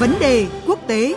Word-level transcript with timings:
Vấn 0.00 0.14
đề 0.20 0.46
quốc 0.66 0.78
tế 0.86 1.14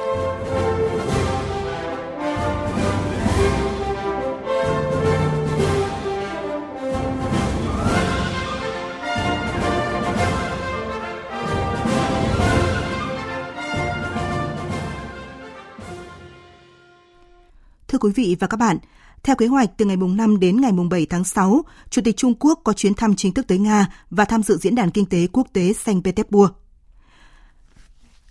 Thưa 17.88 17.98
quý 18.00 18.12
vị 18.16 18.36
và 18.40 18.48
các 18.48 18.58
bạn, 18.58 18.78
theo 19.24 19.36
kế 19.36 19.48
hoạch, 19.48 19.70
từ 19.78 19.86
ngày 19.86 19.98
mùng 19.98 20.18
5 20.18 20.40
đến 20.40 20.62
ngày 20.62 20.72
mùng 20.72 20.90
7 20.90 21.06
tháng 21.06 21.24
6, 21.24 21.62
Chủ 21.90 22.02
tịch 22.06 22.18
Trung 22.18 22.34
Quốc 22.40 22.60
có 22.64 22.74
chuyến 22.74 22.94
thăm 22.94 23.16
chính 23.16 23.34
thức 23.34 23.48
tới 23.48 23.58
Nga 23.58 23.88
và 24.10 24.26
tham 24.26 24.44
dự 24.44 24.58
diễn 24.58 24.76
đàn 24.76 24.92
kinh 24.92 25.06
tế 25.06 25.28
quốc 25.34 25.48
tế 25.54 25.74
Saint 25.74 26.04
Petersburg. 26.04 26.63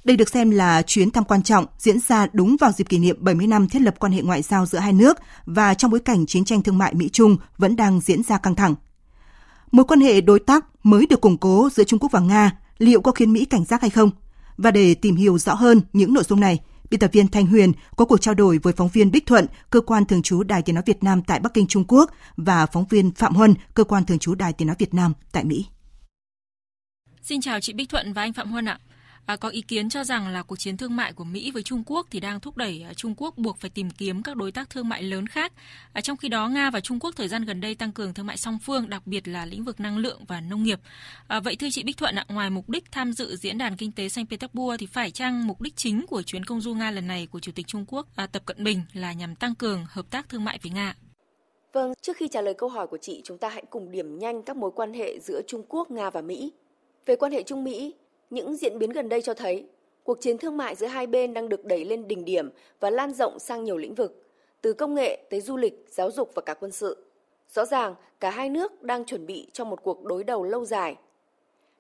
Đây 0.05 0.17
được 0.17 0.29
xem 0.29 0.51
là 0.51 0.83
chuyến 0.83 1.11
thăm 1.11 1.25
quan 1.25 1.43
trọng 1.43 1.67
diễn 1.79 1.99
ra 2.01 2.27
đúng 2.33 2.57
vào 2.61 2.73
dịp 2.73 2.89
kỷ 2.89 2.99
niệm 2.99 3.17
70 3.21 3.47
năm 3.47 3.69
thiết 3.69 3.83
lập 3.83 3.95
quan 3.99 4.13
hệ 4.13 4.23
ngoại 4.23 4.43
giao 4.43 4.67
giữa 4.67 4.79
hai 4.79 4.93
nước 4.93 5.19
và 5.47 5.75
trong 5.75 5.91
bối 5.91 6.01
cảnh 6.01 6.27
chiến 6.27 6.45
tranh 6.45 6.63
thương 6.63 6.79
mại 6.79 6.95
Mỹ-Trung 6.95 7.37
vẫn 7.59 7.77
đang 7.77 8.01
diễn 8.01 8.23
ra 8.23 8.39
căng 8.39 8.55
thẳng. 8.55 8.75
Mối 9.73 9.85
quan 9.85 10.01
hệ 10.01 10.21
đối 10.21 10.39
tác 10.39 10.65
mới 10.83 11.07
được 11.07 11.21
củng 11.21 11.37
cố 11.37 11.69
giữa 11.73 11.85
Trung 11.85 11.99
Quốc 11.99 12.13
và 12.13 12.21
Nga 12.21 12.51
liệu 12.79 13.01
có 13.01 13.13
khiến 13.13 13.33
Mỹ 13.33 13.45
cảnh 13.45 13.65
giác 13.65 13.81
hay 13.81 13.91
không? 13.91 14.11
Và 14.57 14.71
để 14.71 14.95
tìm 14.95 15.17
hiểu 15.17 15.39
rõ 15.39 15.55
hơn 15.55 15.81
những 15.93 16.15
nội 16.15 16.25
dung 16.25 16.41
này, 16.41 16.59
biên 16.91 17.01
tập 17.01 17.11
viên 17.13 17.29
Thanh 17.29 17.47
Huyền 17.47 17.73
có 17.97 18.05
cuộc 18.05 18.21
trao 18.21 18.35
đổi 18.35 18.59
với 18.59 18.73
phóng 18.73 18.89
viên 18.89 19.11
Bích 19.11 19.27
Thuận, 19.27 19.47
cơ 19.71 19.81
quan 19.81 20.05
thường 20.05 20.23
trú 20.23 20.43
Đài 20.43 20.63
Tiếng 20.63 20.75
nói 20.75 20.83
Việt 20.87 21.05
Nam 21.05 21.23
tại 21.23 21.41
Bắc 21.41 21.55
Kinh, 21.55 21.67
Trung 21.67 21.85
Quốc 21.89 22.11
và 22.37 22.67
phóng 22.67 22.85
viên 22.91 23.11
Phạm 23.11 23.35
Huân, 23.35 23.55
cơ 23.75 23.85
quan 23.85 24.05
thường 24.05 24.19
trú 24.19 24.35
Đài 24.35 24.53
Tiếng 24.53 24.67
nói 24.67 24.77
Việt 24.79 24.95
Nam 24.95 25.13
tại 25.33 25.45
Mỹ. 25.45 25.67
Xin 27.23 27.41
chào 27.41 27.61
chị 27.61 27.73
Bích 27.73 27.89
Thuận 27.89 28.13
và 28.13 28.23
anh 28.23 28.33
Phạm 28.33 28.51
Huân 28.51 28.69
ạ. 28.69 28.79
À, 29.27 29.37
có 29.37 29.49
ý 29.49 29.61
kiến 29.61 29.89
cho 29.89 30.05
rằng 30.05 30.29
là 30.29 30.43
cuộc 30.43 30.57
chiến 30.57 30.77
thương 30.77 30.97
mại 30.97 31.13
của 31.13 31.25
Mỹ 31.25 31.51
với 31.51 31.63
Trung 31.63 31.83
Quốc 31.87 32.07
thì 32.11 32.21
đang 32.21 32.41
thúc 32.41 32.57
đẩy 32.57 32.85
à, 32.89 32.95
Trung 32.95 33.15
Quốc 33.17 33.39
buộc 33.39 33.59
phải 33.59 33.71
tìm 33.71 33.91
kiếm 33.91 34.23
các 34.23 34.37
đối 34.37 34.53
tác 34.53 34.71
thương 34.71 34.89
mại 34.89 35.03
lớn 35.03 35.27
khác. 35.27 35.53
À, 35.93 36.01
trong 36.01 36.17
khi 36.17 36.29
đó, 36.29 36.49
Nga 36.49 36.71
và 36.71 36.81
Trung 36.81 36.99
Quốc 37.01 37.17
thời 37.17 37.29
gian 37.29 37.45
gần 37.45 37.61
đây 37.61 37.75
tăng 37.75 37.93
cường 37.93 38.15
thương 38.15 38.27
mại 38.27 38.37
song 38.37 38.59
phương, 38.63 38.89
đặc 38.89 39.07
biệt 39.07 39.29
là 39.29 39.47
lĩnh 39.47 39.65
vực 39.65 39.81
năng 39.81 39.99
lượng 39.99 40.25
và 40.29 40.41
nông 40.41 40.63
nghiệp. 40.63 40.81
À, 41.29 41.41
vậy 41.41 41.57
thưa 41.57 41.69
chị 41.71 41.83
Bích 41.83 41.97
Thuận 41.97 42.15
ạ, 42.15 42.25
ngoài 42.29 42.51
mục 42.51 42.69
đích 42.69 42.93
tham 42.93 43.13
dự 43.13 43.37
diễn 43.37 43.59
đàn 43.59 43.77
kinh 43.77 43.93
tế 43.93 44.09
Saint 44.09 44.31
Petersburg 44.31 44.77
thì 44.79 44.87
phải 44.87 45.11
chăng 45.11 45.47
mục 45.47 45.61
đích 45.61 45.77
chính 45.77 46.07
của 46.07 46.23
chuyến 46.23 46.45
công 46.45 46.61
du 46.61 46.75
Nga 46.75 46.91
lần 46.91 47.07
này 47.07 47.27
của 47.27 47.41
Chủ 47.41 47.53
tịch 47.55 47.67
Trung 47.67 47.85
Quốc 47.89 48.07
à, 48.17 48.27
Tập 48.27 48.43
Cận 48.47 48.65
Bình 48.65 48.83
là 48.93 49.13
nhằm 49.13 49.35
tăng 49.35 49.55
cường 49.55 49.85
hợp 49.89 50.11
tác 50.11 50.29
thương 50.29 50.45
mại 50.45 50.59
với 50.63 50.73
Nga? 50.73 50.97
Vâng, 51.73 51.93
trước 52.03 52.17
khi 52.17 52.29
trả 52.29 52.41
lời 52.41 52.55
câu 52.55 52.69
hỏi 52.69 52.87
của 52.87 52.99
chị, 53.01 53.21
chúng 53.25 53.39
ta 53.39 53.49
hãy 53.49 53.65
cùng 53.71 53.91
điểm 53.91 54.19
nhanh 54.19 54.43
các 54.43 54.57
mối 54.57 54.71
quan 54.75 54.95
hệ 54.95 55.21
giữa 55.21 55.41
Trung 55.47 55.63
Quốc, 55.69 55.91
Nga 55.91 56.11
và 56.11 56.23
Mỹ. 56.23 56.53
Về 57.07 57.17
quan 57.17 57.33
hệ 57.33 57.43
Trung 57.43 57.65
Mỹ, 57.65 57.95
những 58.33 58.57
diễn 58.57 58.79
biến 58.79 58.91
gần 58.91 59.09
đây 59.09 59.23
cho 59.23 59.35
thấy 59.35 59.67
cuộc 60.05 60.21
chiến 60.21 60.39
thương 60.39 60.57
mại 60.57 60.75
giữa 60.75 60.87
hai 60.87 61.07
bên 61.07 61.35
đang 61.35 61.49
được 61.49 61.65
đẩy 61.65 61.85
lên 61.85 62.09
đỉnh 62.09 62.25
điểm 62.25 62.51
và 62.81 62.91
lan 62.91 63.15
rộng 63.15 63.39
sang 63.39 63.65
nhiều 63.65 63.77
lĩnh 63.77 63.95
vực, 63.95 64.23
từ 64.61 64.73
công 64.73 64.95
nghệ 64.95 65.19
tới 65.31 65.41
du 65.41 65.57
lịch, 65.57 65.87
giáo 65.91 66.11
dục 66.11 66.31
và 66.35 66.43
cả 66.43 66.55
quân 66.55 66.73
sự. 66.73 67.05
Rõ 67.49 67.65
ràng, 67.65 67.95
cả 68.21 68.31
hai 68.31 68.49
nước 68.49 68.83
đang 68.83 69.05
chuẩn 69.05 69.27
bị 69.27 69.47
cho 69.53 69.65
một 69.65 69.83
cuộc 69.83 70.05
đối 70.05 70.25
đầu 70.25 70.45
lâu 70.45 70.65
dài. 70.65 70.97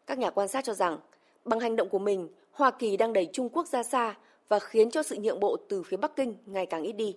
Các 0.06 0.18
nhà 0.18 0.30
quan 0.30 0.48
sát 0.48 0.64
cho 0.64 0.74
rằng, 0.74 0.98
bằng 1.44 1.60
hành 1.60 1.76
động 1.76 1.88
của 1.88 1.98
mình, 1.98 2.28
Hoa 2.50 2.70
Kỳ 2.70 2.96
đang 2.96 3.12
đẩy 3.12 3.28
Trung 3.32 3.48
Quốc 3.48 3.68
ra 3.68 3.82
xa 3.82 4.14
và 4.48 4.58
khiến 4.58 4.90
cho 4.90 5.02
sự 5.02 5.16
nhượng 5.16 5.40
bộ 5.40 5.56
từ 5.68 5.82
phía 5.82 5.96
Bắc 5.96 6.16
Kinh 6.16 6.36
ngày 6.46 6.66
càng 6.66 6.82
ít 6.82 6.92
đi. 6.92 7.16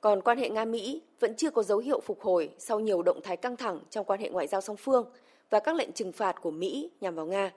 Còn 0.00 0.22
quan 0.22 0.38
hệ 0.38 0.50
Nga-Mỹ 0.50 1.00
vẫn 1.20 1.34
chưa 1.34 1.50
có 1.50 1.62
dấu 1.62 1.78
hiệu 1.78 2.00
phục 2.00 2.20
hồi 2.20 2.50
sau 2.58 2.80
nhiều 2.80 3.02
động 3.02 3.20
thái 3.22 3.36
căng 3.36 3.56
thẳng 3.56 3.80
trong 3.90 4.04
quan 4.04 4.20
hệ 4.20 4.30
ngoại 4.30 4.46
giao 4.46 4.60
song 4.60 4.76
phương 4.76 5.10
và 5.50 5.60
các 5.60 5.76
lệnh 5.76 5.92
trừng 5.92 6.12
phạt 6.12 6.40
của 6.42 6.50
Mỹ 6.50 6.90
nhằm 7.00 7.14
vào 7.14 7.26
Nga. 7.26 7.52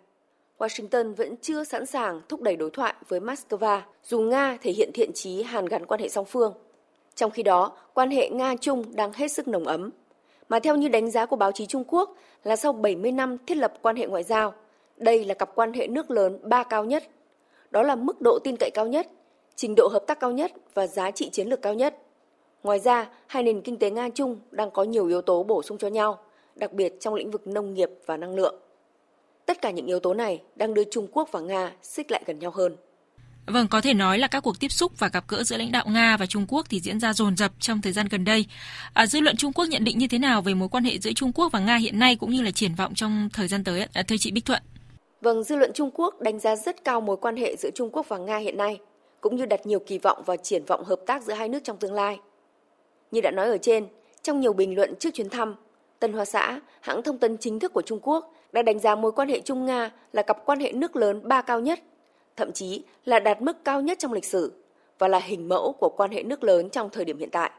Washington 0.57 1.15
vẫn 1.15 1.35
chưa 1.41 1.63
sẵn 1.63 1.85
sàng 1.85 2.21
thúc 2.29 2.41
đẩy 2.41 2.55
đối 2.55 2.69
thoại 2.69 2.93
với 3.07 3.19
Moscow, 3.19 3.79
dù 4.03 4.21
Nga 4.21 4.57
thể 4.61 4.71
hiện 4.71 4.91
thiện 4.93 5.13
chí 5.13 5.43
hàn 5.43 5.65
gắn 5.65 5.85
quan 5.85 5.99
hệ 5.99 6.09
song 6.09 6.25
phương. 6.25 6.53
Trong 7.15 7.31
khi 7.31 7.43
đó, 7.43 7.77
quan 7.93 8.09
hệ 8.09 8.29
Nga-Trung 8.29 8.83
đang 8.95 9.13
hết 9.13 9.27
sức 9.27 9.47
nồng 9.47 9.67
ấm. 9.67 9.89
Mà 10.49 10.59
theo 10.59 10.75
như 10.75 10.87
đánh 10.87 11.11
giá 11.11 11.25
của 11.25 11.35
báo 11.35 11.51
chí 11.51 11.65
Trung 11.65 11.83
Quốc 11.87 12.15
là 12.43 12.55
sau 12.55 12.73
70 12.73 13.11
năm 13.11 13.37
thiết 13.47 13.55
lập 13.55 13.73
quan 13.81 13.95
hệ 13.95 14.07
ngoại 14.07 14.23
giao, 14.23 14.53
đây 14.97 15.25
là 15.25 15.33
cặp 15.33 15.55
quan 15.55 15.73
hệ 15.73 15.87
nước 15.87 16.11
lớn 16.11 16.39
ba 16.43 16.63
cao 16.63 16.85
nhất. 16.85 17.03
Đó 17.71 17.83
là 17.83 17.95
mức 17.95 18.21
độ 18.21 18.39
tin 18.43 18.55
cậy 18.57 18.69
cao 18.73 18.87
nhất, 18.87 19.07
trình 19.55 19.75
độ 19.77 19.87
hợp 19.87 20.03
tác 20.07 20.19
cao 20.19 20.31
nhất 20.31 20.51
và 20.73 20.87
giá 20.87 21.11
trị 21.11 21.29
chiến 21.29 21.47
lược 21.47 21.61
cao 21.61 21.73
nhất. 21.73 21.97
Ngoài 22.63 22.79
ra, 22.79 23.09
hai 23.27 23.43
nền 23.43 23.61
kinh 23.61 23.77
tế 23.77 23.89
Nga-Trung 23.89 24.37
đang 24.51 24.71
có 24.71 24.83
nhiều 24.83 25.07
yếu 25.07 25.21
tố 25.21 25.43
bổ 25.43 25.63
sung 25.63 25.77
cho 25.77 25.87
nhau, 25.87 26.19
đặc 26.55 26.73
biệt 26.73 26.99
trong 26.99 27.13
lĩnh 27.13 27.31
vực 27.31 27.47
nông 27.47 27.73
nghiệp 27.73 27.89
và 28.05 28.17
năng 28.17 28.35
lượng. 28.35 28.55
Tất 29.45 29.61
cả 29.61 29.71
những 29.71 29.85
yếu 29.85 29.99
tố 29.99 30.13
này 30.13 30.41
đang 30.55 30.73
đưa 30.73 30.83
Trung 30.91 31.07
Quốc 31.11 31.29
và 31.31 31.39
Nga 31.39 31.71
xích 31.81 32.11
lại 32.11 32.23
gần 32.25 32.39
nhau 32.39 32.51
hơn. 32.51 32.75
Vâng, 33.47 33.67
có 33.67 33.81
thể 33.81 33.93
nói 33.93 34.19
là 34.19 34.27
các 34.27 34.41
cuộc 34.41 34.59
tiếp 34.59 34.71
xúc 34.71 34.91
và 34.99 35.07
gặp 35.07 35.23
gỡ 35.27 35.43
giữa 35.43 35.57
lãnh 35.57 35.71
đạo 35.71 35.85
Nga 35.87 36.17
và 36.17 36.25
Trung 36.25 36.45
Quốc 36.49 36.65
thì 36.69 36.79
diễn 36.79 36.99
ra 36.99 37.13
dồn 37.13 37.37
dập 37.37 37.51
trong 37.59 37.81
thời 37.81 37.93
gian 37.93 38.07
gần 38.11 38.25
đây. 38.25 38.45
À, 38.93 39.05
dư 39.05 39.19
luận 39.19 39.37
Trung 39.37 39.53
Quốc 39.53 39.65
nhận 39.65 39.83
định 39.83 39.97
như 39.97 40.07
thế 40.07 40.19
nào 40.19 40.41
về 40.41 40.53
mối 40.53 40.69
quan 40.69 40.83
hệ 40.83 40.99
giữa 40.99 41.11
Trung 41.15 41.31
Quốc 41.33 41.51
và 41.51 41.59
Nga 41.59 41.75
hiện 41.75 41.99
nay 41.99 42.15
cũng 42.15 42.31
như 42.31 42.41
là 42.41 42.51
triển 42.51 42.75
vọng 42.75 42.93
trong 42.95 43.29
thời 43.33 43.47
gian 43.47 43.63
tới? 43.63 43.85
À, 43.93 44.03
thưa 44.07 44.15
chị 44.19 44.31
Bích 44.31 44.45
Thuận. 44.45 44.61
Vâng, 45.21 45.43
dư 45.43 45.55
luận 45.55 45.71
Trung 45.73 45.89
Quốc 45.93 46.21
đánh 46.21 46.39
giá 46.39 46.55
rất 46.55 46.83
cao 46.83 47.01
mối 47.01 47.17
quan 47.17 47.37
hệ 47.37 47.55
giữa 47.55 47.69
Trung 47.75 47.89
Quốc 47.91 48.05
và 48.09 48.17
Nga 48.17 48.37
hiện 48.37 48.57
nay, 48.57 48.79
cũng 49.21 49.35
như 49.35 49.45
đặt 49.45 49.65
nhiều 49.65 49.79
kỳ 49.79 49.97
vọng 49.97 50.23
vào 50.25 50.37
triển 50.37 50.65
vọng 50.65 50.83
hợp 50.83 50.99
tác 51.05 51.23
giữa 51.23 51.33
hai 51.33 51.49
nước 51.49 51.59
trong 51.63 51.77
tương 51.77 51.93
lai. 51.93 52.19
Như 53.11 53.21
đã 53.21 53.31
nói 53.31 53.47
ở 53.47 53.57
trên, 53.57 53.87
trong 54.23 54.39
nhiều 54.39 54.53
bình 54.53 54.75
luận 54.75 54.93
trước 54.99 55.09
chuyến 55.13 55.29
thăm, 55.29 55.55
Tân 55.99 56.13
Hoa 56.13 56.25
Xã, 56.25 56.59
hãng 56.81 57.03
thông 57.03 57.17
tấn 57.17 57.37
chính 57.37 57.59
thức 57.59 57.73
của 57.73 57.81
Trung 57.81 57.99
Quốc, 58.01 58.33
đã 58.53 58.61
đánh 58.61 58.79
giá 58.79 58.95
mối 58.95 59.11
quan 59.11 59.29
hệ 59.29 59.39
Trung 59.39 59.65
Nga 59.65 59.91
là 60.13 60.21
cặp 60.21 60.45
quan 60.45 60.59
hệ 60.59 60.71
nước 60.71 60.95
lớn 60.95 61.21
ba 61.23 61.41
cao 61.41 61.59
nhất, 61.59 61.79
thậm 62.35 62.51
chí 62.51 62.83
là 63.05 63.19
đạt 63.19 63.41
mức 63.41 63.57
cao 63.63 63.81
nhất 63.81 63.99
trong 63.99 64.13
lịch 64.13 64.25
sử 64.25 64.53
và 64.99 65.07
là 65.07 65.19
hình 65.19 65.49
mẫu 65.49 65.75
của 65.79 65.89
quan 65.89 66.11
hệ 66.11 66.23
nước 66.23 66.43
lớn 66.43 66.69
trong 66.69 66.89
thời 66.89 67.05
điểm 67.05 67.17
hiện 67.17 67.29
tại. 67.29 67.51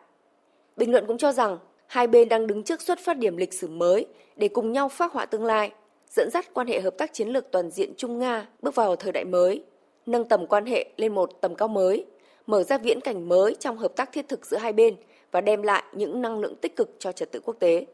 Bình 0.77 0.93
luận 0.93 1.07
cũng 1.07 1.19
cho 1.19 1.33
rằng 1.33 1.59
hai 1.87 2.07
bên 2.07 2.29
đang 2.29 2.47
đứng 2.47 2.63
trước 2.63 2.83
xuất 2.83 2.99
phát 2.99 3.19
điểm 3.19 3.37
lịch 3.37 3.53
sử 3.53 3.69
mới 3.69 4.07
để 4.37 4.49
cùng 4.49 4.73
nhau 4.73 4.89
phát 4.89 5.13
họa 5.13 5.27
tương 5.27 5.45
lai, 5.45 5.73
dẫn 6.11 6.31
dắt 6.31 6.55
quan 6.55 6.67
hệ 6.67 6.81
hợp 6.81 6.95
tác 6.99 7.13
chiến 7.13 7.29
lược 7.29 7.51
toàn 7.51 7.71
diện 7.71 7.95
Trung 7.97 8.19
Nga 8.19 8.47
bước 8.63 8.75
vào 8.75 8.97
thời 8.97 9.13
đại 9.13 9.25
mới, 9.25 9.65
nâng 10.07 10.29
tầm 10.29 10.47
quan 10.47 10.67
hệ 10.67 10.87
lên 10.97 11.15
một 11.15 11.41
tầm 11.41 11.55
cao 11.55 11.69
mới, 11.69 12.07
mở 12.47 12.63
ra 12.63 12.79
viễn 12.79 13.01
cảnh 13.01 13.29
mới 13.29 13.57
trong 13.61 13.79
hợp 13.79 13.93
tác 13.97 14.13
thiết 14.13 14.29
thực 14.29 14.47
giữa 14.47 14.57
hai 14.57 14.73
bên 14.73 14.97
và 15.31 15.41
đem 15.41 15.63
lại 15.63 15.85
những 15.93 16.23
năng 16.23 16.39
lượng 16.39 16.57
tích 16.57 16.77
cực 16.77 16.91
cho 16.99 17.13
trật 17.13 17.33
tự 17.33 17.41
quốc 17.45 17.57
tế. 17.59 17.87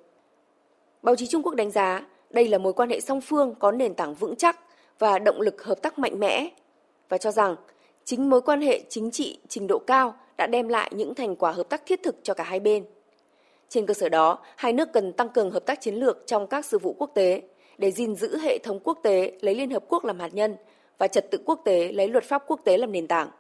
Báo 1.03 1.17
chí 1.17 1.27
Trung 1.27 1.43
Quốc 1.43 1.55
đánh 1.55 1.71
giá 1.71 2.07
đây 2.31 2.49
là 2.49 2.59
mối 2.59 2.73
quan 2.73 2.91
hệ 2.91 3.01
song 3.01 3.21
phương 3.21 3.55
có 3.59 3.73
nền 3.73 3.95
tảng 3.95 4.15
vững 4.15 4.37
chắc 4.37 4.61
và 4.99 5.19
động 5.19 5.41
lực 5.41 5.65
hợp 5.65 5.83
tác 5.83 5.99
mạnh 5.99 6.21
mẽ 6.21 6.51
và 7.09 7.19
cho 7.19 7.31
rằng 7.31 7.57
chính 8.05 8.31
mối 8.31 8.43
quan 8.43 8.61
hệ 8.61 8.81
chính 8.89 9.11
trị 9.11 9.39
trình 9.49 9.67
độ 9.67 9.79
cao 9.79 10.15
đã 10.37 10.47
đem 10.47 10.69
lại 10.69 10.91
những 10.95 11.15
thành 11.15 11.37
quả 11.37 11.53
hợp 11.53 11.69
tác 11.69 11.87
thiết 11.87 12.03
thực 12.03 12.17
cho 12.23 12.35
cả 12.35 12.45
hai 12.45 12.61
bên. 12.61 12.85
Trên 13.69 13.87
cơ 13.87 13.95
sở 13.95 14.09
đó, 14.09 14.39
hai 14.57 14.73
nước 14.73 14.93
cần 14.93 15.13
tăng 15.13 15.29
cường 15.29 15.51
hợp 15.51 15.67
tác 15.67 15.81
chiến 15.81 15.95
lược 15.95 16.27
trong 16.27 16.47
các 16.47 16.65
sự 16.65 16.79
vụ 16.79 16.95
quốc 16.99 17.11
tế 17.15 17.43
để 17.79 17.91
gìn 17.91 18.15
giữ 18.15 18.39
hệ 18.39 18.59
thống 18.59 18.81
quốc 18.85 18.99
tế 19.03 19.33
lấy 19.41 19.55
Liên 19.55 19.71
Hợp 19.71 19.85
Quốc 19.89 20.05
làm 20.05 20.21
hạt 20.21 20.35
nhân 20.35 20.57
và 20.99 21.07
trật 21.07 21.31
tự 21.31 21.39
quốc 21.45 21.61
tế 21.65 21.93
lấy 21.93 22.09
luật 22.09 22.25
pháp 22.25 22.43
quốc 22.47 22.61
tế 22.65 22.79
làm 22.79 22.93
nền 22.93 23.07
tảng. 23.07 23.31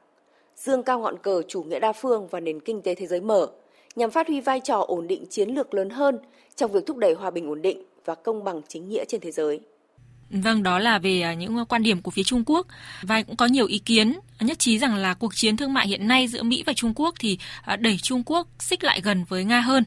Dương 0.56 0.82
cao 0.82 0.98
ngọn 0.98 1.18
cờ 1.18 1.42
chủ 1.48 1.62
nghĩa 1.62 1.78
đa 1.78 1.92
phương 1.92 2.26
và 2.26 2.40
nền 2.40 2.60
kinh 2.60 2.82
tế 2.82 2.94
thế 2.94 3.06
giới 3.06 3.20
mở 3.20 3.48
nhằm 3.96 4.10
phát 4.10 4.28
huy 4.28 4.40
vai 4.40 4.60
trò 4.60 4.84
ổn 4.88 5.06
định 5.06 5.26
chiến 5.30 5.48
lược 5.48 5.74
lớn 5.74 5.90
hơn 5.90 6.18
trong 6.56 6.72
việc 6.72 6.86
thúc 6.86 6.96
đẩy 6.96 7.14
hòa 7.14 7.30
bình 7.30 7.48
ổn 7.48 7.62
định 7.62 7.84
và 8.10 8.16
công 8.24 8.44
bằng 8.44 8.60
chính 8.68 8.88
nghĩa 8.88 9.04
trên 9.08 9.20
thế 9.20 9.30
giới. 9.30 9.60
Vâng, 10.30 10.62
đó 10.62 10.78
là 10.78 10.98
về 10.98 11.20
à, 11.20 11.34
những 11.34 11.64
quan 11.68 11.82
điểm 11.82 12.02
của 12.02 12.10
phía 12.10 12.22
Trung 12.22 12.42
Quốc 12.46 12.66
và 13.02 13.22
cũng 13.22 13.36
có 13.36 13.46
nhiều 13.46 13.66
ý 13.66 13.78
kiến 13.78 14.18
nhất 14.40 14.58
trí 14.58 14.78
rằng 14.78 14.94
là 14.94 15.14
cuộc 15.14 15.34
chiến 15.34 15.56
thương 15.56 15.72
mại 15.72 15.88
hiện 15.88 16.08
nay 16.08 16.28
giữa 16.28 16.42
Mỹ 16.42 16.62
và 16.66 16.72
Trung 16.72 16.92
Quốc 16.96 17.14
thì 17.18 17.38
à, 17.62 17.76
đẩy 17.76 17.98
Trung 18.02 18.22
Quốc 18.26 18.48
xích 18.58 18.84
lại 18.84 19.00
gần 19.00 19.24
với 19.24 19.44
Nga 19.44 19.60
hơn. 19.60 19.84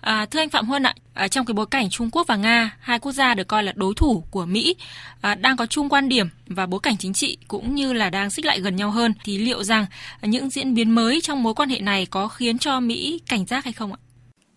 À, 0.00 0.26
thưa 0.26 0.38
anh 0.40 0.48
Phạm 0.48 0.66
Huân 0.66 0.82
ạ, 0.82 0.94
à, 1.14 1.28
trong 1.28 1.46
cái 1.46 1.52
bối 1.54 1.66
cảnh 1.66 1.90
Trung 1.90 2.10
Quốc 2.10 2.26
và 2.26 2.36
Nga, 2.36 2.76
hai 2.80 2.98
quốc 2.98 3.12
gia 3.12 3.34
được 3.34 3.48
coi 3.48 3.62
là 3.62 3.72
đối 3.76 3.94
thủ 3.94 4.24
của 4.30 4.46
Mỹ, 4.46 4.76
à, 5.20 5.34
đang 5.34 5.56
có 5.56 5.66
chung 5.66 5.88
quan 5.88 6.08
điểm 6.08 6.28
và 6.46 6.66
bối 6.66 6.80
cảnh 6.82 6.96
chính 6.98 7.12
trị 7.12 7.38
cũng 7.48 7.74
như 7.74 7.92
là 7.92 8.10
đang 8.10 8.30
xích 8.30 8.44
lại 8.44 8.60
gần 8.60 8.76
nhau 8.76 8.90
hơn, 8.90 9.14
thì 9.24 9.38
liệu 9.38 9.62
rằng 9.62 9.86
những 10.22 10.50
diễn 10.50 10.74
biến 10.74 10.90
mới 10.90 11.20
trong 11.20 11.42
mối 11.42 11.54
quan 11.54 11.68
hệ 11.68 11.80
này 11.80 12.06
có 12.06 12.28
khiến 12.28 12.58
cho 12.58 12.80
Mỹ 12.80 13.20
cảnh 13.28 13.46
giác 13.46 13.64
hay 13.64 13.72
không 13.72 13.92
ạ? 13.92 13.98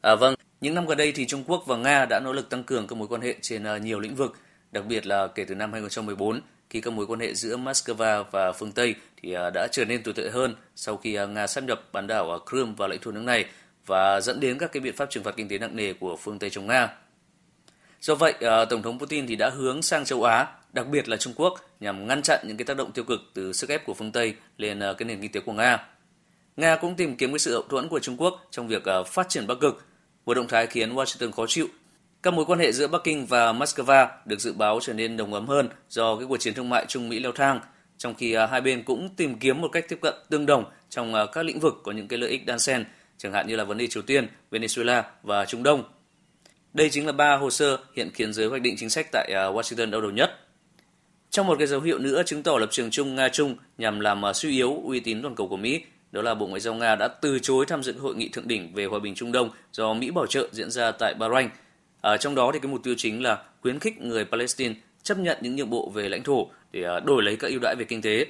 À, 0.01 0.15
vâng, 0.15 0.35
những 0.61 0.75
năm 0.75 0.85
gần 0.85 0.97
đây 0.97 1.11
thì 1.11 1.25
Trung 1.25 1.43
Quốc 1.47 1.63
và 1.65 1.77
Nga 1.77 2.05
đã 2.05 2.19
nỗ 2.19 2.33
lực 2.33 2.49
tăng 2.49 2.63
cường 2.63 2.87
các 2.87 2.95
mối 2.95 3.07
quan 3.07 3.21
hệ 3.21 3.35
trên 3.41 3.63
ờ, 3.63 3.77
nhiều 3.77 3.99
lĩnh 3.99 4.15
vực, 4.15 4.37
đặc 4.71 4.85
biệt 4.85 5.05
là 5.05 5.27
kể 5.27 5.45
từ 5.45 5.55
năm 5.55 5.71
2014 5.71 6.41
khi 6.69 6.81
các 6.81 6.93
mối 6.93 7.07
quan 7.07 7.19
hệ 7.19 7.33
giữa 7.33 7.57
Moscow 7.57 8.23
và 8.31 8.51
phương 8.51 8.71
Tây 8.71 8.95
thì 9.21 9.33
ờ, 9.33 9.49
đã 9.53 9.67
trở 9.71 9.85
nên 9.85 10.03
tồi 10.03 10.13
tệ 10.13 10.29
hơn 10.29 10.55
sau 10.75 10.97
khi 10.97 11.13
ờ, 11.13 11.27
Nga 11.27 11.47
sáp 11.47 11.63
nhập 11.63 11.81
bán 11.93 12.07
đảo 12.07 12.39
Crimea 12.49 12.73
vào 12.77 12.87
lãnh 12.87 12.99
thổ 12.99 13.11
nước 13.11 13.23
này 13.23 13.45
và 13.85 14.21
dẫn 14.21 14.39
đến 14.39 14.57
các 14.57 14.71
cái 14.71 14.81
biện 14.81 14.95
pháp 14.95 15.09
trừng 15.09 15.23
phạt 15.23 15.35
kinh 15.37 15.47
tế 15.47 15.57
nặng 15.57 15.75
nề 15.75 15.93
của 15.93 16.15
phương 16.15 16.39
Tây 16.39 16.49
chống 16.49 16.67
Nga. 16.67 16.89
Do 18.01 18.15
vậy, 18.15 18.33
Tổng 18.69 18.81
thống 18.81 18.99
Putin 18.99 19.27
thì 19.27 19.35
đã 19.35 19.49
hướng 19.49 19.81
sang 19.81 20.05
châu 20.05 20.23
Á, 20.23 20.47
đặc 20.73 20.87
biệt 20.87 21.09
là 21.09 21.17
Trung 21.17 21.33
Quốc 21.35 21.53
nhằm 21.79 22.07
ngăn 22.07 22.21
chặn 22.21 22.39
những 22.47 22.57
cái 22.57 22.65
tác 22.65 22.77
động 22.77 22.91
tiêu 22.91 23.05
cực 23.05 23.19
từ 23.33 23.53
sức 23.53 23.69
ép 23.69 23.85
của 23.85 23.93
phương 23.93 24.11
Tây 24.11 24.35
lên 24.57 24.79
cái 24.79 25.05
nền 25.05 25.21
kinh 25.21 25.31
tế 25.31 25.39
của 25.39 25.53
Nga. 25.53 25.87
Nga 26.57 26.75
cũng 26.75 26.95
tìm 26.95 27.17
kiếm 27.17 27.31
cái 27.31 27.39
sự 27.39 27.53
hậu 27.53 27.63
thuẫn 27.69 27.87
của 27.87 27.99
Trung 27.99 28.17
Quốc 28.17 28.47
trong 28.51 28.67
việc 28.67 28.83
phát 29.07 29.29
triển 29.29 29.47
Bắc 29.47 29.59
Cực 29.61 29.85
một 30.25 30.33
động 30.33 30.47
thái 30.47 30.67
khiến 30.67 30.95
Washington 30.95 31.31
khó 31.31 31.45
chịu. 31.47 31.67
Các 32.23 32.33
mối 32.33 32.45
quan 32.45 32.59
hệ 32.59 32.71
giữa 32.71 32.87
Bắc 32.87 33.03
Kinh 33.03 33.25
và 33.25 33.53
Moscow 33.53 34.07
được 34.25 34.39
dự 34.39 34.53
báo 34.53 34.79
trở 34.81 34.93
nên 34.93 35.17
đồng 35.17 35.33
ấm 35.33 35.47
hơn 35.47 35.69
do 35.89 36.15
cái 36.15 36.25
cuộc 36.29 36.37
chiến 36.37 36.53
thương 36.53 36.69
mại 36.69 36.85
Trung 36.87 37.09
Mỹ 37.09 37.19
leo 37.19 37.31
thang 37.31 37.59
trong 37.99 38.15
khi 38.15 38.33
à, 38.33 38.47
hai 38.47 38.61
bên 38.61 38.83
cũng 38.83 39.09
tìm 39.15 39.39
kiếm 39.39 39.61
một 39.61 39.67
cách 39.71 39.85
tiếp 39.89 39.99
cận 40.01 40.13
tương 40.29 40.45
đồng 40.45 40.65
trong 40.89 41.15
à, 41.15 41.25
các 41.33 41.45
lĩnh 41.45 41.59
vực 41.59 41.73
có 41.83 41.91
những 41.91 42.07
cái 42.07 42.19
lợi 42.19 42.29
ích 42.29 42.45
đan 42.45 42.59
xen, 42.59 42.85
chẳng 43.17 43.33
hạn 43.33 43.47
như 43.47 43.55
là 43.55 43.63
vấn 43.63 43.77
đề 43.77 43.87
Triều 43.87 44.03
Tiên, 44.03 44.27
Venezuela 44.51 45.03
và 45.23 45.45
Trung 45.45 45.63
Đông. 45.63 45.83
Đây 46.73 46.89
chính 46.89 47.05
là 47.05 47.11
ba 47.11 47.35
hồ 47.35 47.49
sơ 47.49 47.77
hiện 47.95 48.09
khiến 48.13 48.33
giới 48.33 48.47
hoạch 48.47 48.61
định 48.61 48.75
chính 48.77 48.89
sách 48.89 49.07
tại 49.11 49.31
à, 49.35 49.43
Washington 49.43 49.91
đau 49.91 50.01
đầu 50.01 50.11
nhất. 50.11 50.39
Trong 51.29 51.47
một 51.47 51.55
cái 51.57 51.67
dấu 51.67 51.81
hiệu 51.81 51.99
nữa 51.99 52.23
chứng 52.25 52.43
tỏ 52.43 52.57
lập 52.57 52.69
trường 52.71 52.91
chung 52.91 53.15
Nga-Trung 53.15 53.55
nhằm 53.77 53.99
làm 53.99 54.21
suy 54.33 54.51
yếu 54.51 54.81
uy 54.85 54.99
tín 54.99 55.21
toàn 55.21 55.35
cầu 55.35 55.47
của 55.47 55.57
Mỹ, 55.57 55.81
đó 56.11 56.21
là 56.21 56.35
Bộ 56.35 56.47
Ngoại 56.47 56.59
giao 56.59 56.73
Nga 56.73 56.95
đã 56.95 57.07
từ 57.07 57.39
chối 57.39 57.65
tham 57.65 57.83
dự 57.83 57.99
hội 57.99 58.15
nghị 58.15 58.29
thượng 58.29 58.47
đỉnh 58.47 58.73
về 58.73 58.85
hòa 58.85 58.99
bình 58.99 59.15
Trung 59.15 59.31
Đông 59.31 59.49
do 59.71 59.93
Mỹ 59.93 60.11
bảo 60.11 60.27
trợ 60.27 60.47
diễn 60.51 60.71
ra 60.71 60.91
tại 60.91 61.13
Bahrain. 61.13 61.49
Ở 62.01 62.17
trong 62.17 62.35
đó 62.35 62.51
thì 62.53 62.59
cái 62.59 62.71
mục 62.71 62.83
tiêu 62.83 62.93
chính 62.97 63.23
là 63.23 63.43
khuyến 63.61 63.79
khích 63.79 64.01
người 64.01 64.25
Palestine 64.25 64.75
chấp 65.03 65.17
nhận 65.17 65.37
những 65.41 65.55
nhượng 65.55 65.69
bộ 65.69 65.89
về 65.89 66.09
lãnh 66.09 66.23
thổ 66.23 66.47
để 66.71 66.83
à, 66.83 66.99
đổi 66.99 67.23
lấy 67.23 67.35
các 67.35 67.47
ưu 67.47 67.59
đãi 67.59 67.75
về 67.75 67.85
kinh 67.85 68.01
tế. 68.01 68.25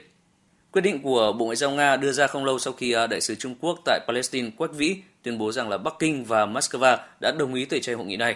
Quyết 0.71 0.81
định 0.81 1.01
của 1.01 1.33
Bộ 1.33 1.45
Ngoại 1.45 1.55
giao 1.55 1.71
Nga 1.71 1.95
đưa 1.95 2.11
ra 2.11 2.27
không 2.27 2.45
lâu 2.45 2.59
sau 2.59 2.73
khi 2.73 2.91
à, 2.91 3.07
đại 3.07 3.21
sứ 3.21 3.35
Trung 3.35 3.55
Quốc 3.61 3.79
tại 3.85 3.99
Palestine 4.07 4.49
Quách 4.57 4.73
Vĩ 4.73 4.95
tuyên 5.23 5.37
bố 5.37 5.51
rằng 5.51 5.69
là 5.69 5.77
Bắc 5.77 5.93
Kinh 5.99 6.25
và 6.25 6.45
Moscow 6.45 6.97
đã 7.19 7.31
đồng 7.31 7.53
ý 7.53 7.65
tẩy 7.65 7.79
chay 7.79 7.95
hội 7.95 8.05
nghị 8.05 8.17
này. 8.17 8.35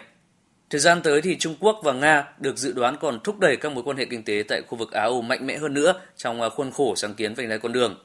Thời 0.69 0.79
gian 0.79 1.01
tới 1.01 1.21
thì 1.21 1.37
Trung 1.37 1.55
Quốc 1.59 1.79
và 1.83 1.93
Nga 1.93 2.27
được 2.39 2.57
dự 2.57 2.73
đoán 2.73 2.97
còn 3.01 3.19
thúc 3.23 3.39
đẩy 3.39 3.55
các 3.55 3.71
mối 3.71 3.83
quan 3.83 3.97
hệ 3.97 4.05
kinh 4.05 4.23
tế 4.23 4.43
tại 4.47 4.61
khu 4.67 4.77
vực 4.77 4.91
Á 4.91 5.01
Âu 5.01 5.21
mạnh 5.21 5.47
mẽ 5.47 5.57
hơn 5.57 5.73
nữa 5.73 5.93
trong 6.17 6.49
khuôn 6.55 6.71
khổ 6.71 6.95
sáng 6.95 7.13
kiến 7.13 7.33
vành 7.33 7.49
đai 7.49 7.59
con 7.59 7.73
đường. 7.73 7.95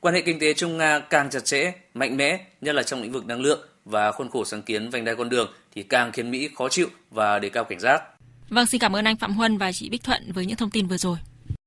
Quan 0.00 0.14
hệ 0.14 0.20
kinh 0.20 0.38
tế 0.38 0.54
Trung 0.54 0.78
Nga 0.78 0.98
càng 0.98 1.30
chặt 1.30 1.44
chẽ, 1.44 1.72
mạnh 1.94 2.16
mẽ, 2.16 2.44
nhất 2.60 2.74
là 2.74 2.82
trong 2.82 3.02
lĩnh 3.02 3.12
vực 3.12 3.26
năng 3.26 3.40
lượng 3.40 3.60
và 3.84 4.12
khuôn 4.12 4.30
khổ 4.30 4.44
sáng 4.44 4.62
kiến 4.62 4.90
vành 4.90 5.04
đai 5.04 5.16
con 5.16 5.28
đường 5.28 5.52
thì 5.74 5.82
càng 5.82 6.12
khiến 6.12 6.30
Mỹ 6.30 6.48
khó 6.56 6.68
chịu 6.68 6.88
và 7.10 7.38
đề 7.38 7.48
cao 7.48 7.64
cảnh 7.64 7.80
giác. 7.80 8.02
Vâng, 8.48 8.66
xin 8.66 8.80
cảm 8.80 8.96
ơn 8.96 9.04
anh 9.04 9.16
Phạm 9.16 9.32
Huân 9.32 9.58
và 9.58 9.72
chị 9.72 9.88
Bích 9.88 10.02
Thuận 10.02 10.32
với 10.32 10.46
những 10.46 10.56
thông 10.56 10.70
tin 10.70 10.86
vừa 10.86 10.96
rồi. 10.96 11.18